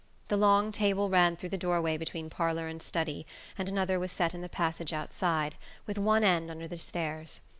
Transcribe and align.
The 0.29 0.35
long 0.37 0.71
table 0.71 1.09
ran 1.11 1.35
through 1.35 1.49
the 1.49 1.59
doorway 1.59 1.95
between 1.95 2.31
parlour 2.31 2.67
and 2.67 2.81
study, 2.81 3.27
and 3.55 3.69
another 3.69 3.99
was 3.99 4.11
set 4.11 4.33
in 4.33 4.41
the 4.41 4.49
passage 4.49 4.93
outside, 4.93 5.53
with 5.85 5.99
one 5.99 6.23
end 6.23 6.49
under 6.49 6.67
the 6.67 6.79
stairs. 6.79 7.41